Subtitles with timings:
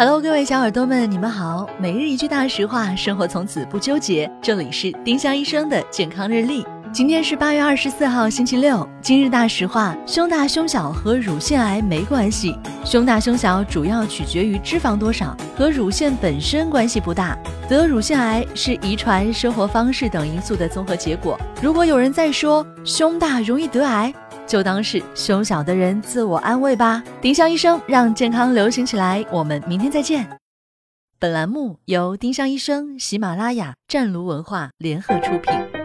[0.00, 1.68] Hello，各位小耳朵们，你们好。
[1.78, 4.32] 每日一句大实话，生活从此不纠结。
[4.40, 6.64] 这里是丁香医生的健康日历。
[6.92, 8.86] 今天是八月二十四号，星期六。
[9.00, 12.58] 今日大实话：胸大胸小和乳腺癌没关系。
[12.84, 17.38] 胸大胸小主要取决于脂肪多少，和乳腺本身关系不大。
[17.68, 21.38] 得乳腺癌是遗传、生活方式等因素的综合结果。
[21.62, 24.12] 如果有人在说胸大容易得癌，
[24.44, 27.00] 就当是胸小的人自我安慰吧。
[27.20, 30.28] 丁香医生让健康流行起来，我们明天再见。
[31.20, 35.79] 本栏目由丁香医生、喜马拉雅、湛卢文化联合出品。